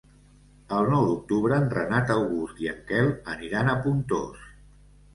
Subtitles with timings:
[0.77, 4.53] El nou d'octubre en Renat August i en Quel aniran a Pontós.